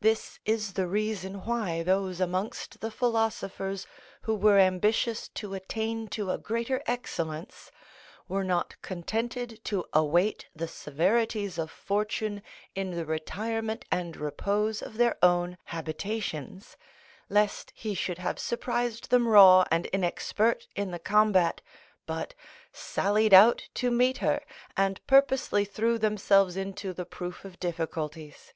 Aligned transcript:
This 0.00 0.38
is 0.44 0.74
the 0.74 0.86
reason 0.86 1.44
why 1.44 1.82
those 1.82 2.20
amongst 2.20 2.80
the 2.80 2.90
philosophers 2.92 3.84
who 4.22 4.32
were 4.36 4.60
ambitious 4.60 5.26
to 5.30 5.54
attain 5.54 6.06
to 6.10 6.30
a 6.30 6.38
greater 6.38 6.84
excellence, 6.86 7.72
were 8.28 8.44
not 8.44 8.80
contented 8.80 9.58
to 9.64 9.84
await 9.92 10.46
the 10.54 10.68
severities 10.68 11.58
of 11.58 11.72
fortune 11.72 12.42
in 12.76 12.92
the 12.92 13.04
retirement 13.04 13.84
and 13.90 14.16
repose 14.16 14.82
of 14.82 14.98
their 14.98 15.16
own 15.20 15.58
habitations, 15.64 16.76
lest 17.28 17.72
he 17.74 17.92
should 17.92 18.18
have 18.18 18.38
surprised 18.38 19.10
them 19.10 19.26
raw 19.26 19.64
and 19.72 19.86
inexpert 19.92 20.68
in 20.76 20.92
the 20.92 21.00
combat, 21.00 21.60
but 22.06 22.34
sallied 22.72 23.34
out 23.34 23.68
to 23.74 23.90
meet 23.90 24.18
her, 24.18 24.40
and 24.76 25.04
purposely 25.08 25.64
threw 25.64 25.98
themselves 25.98 26.56
into 26.56 26.92
the 26.92 27.04
proof 27.04 27.44
of 27.44 27.58
difficulties. 27.58 28.54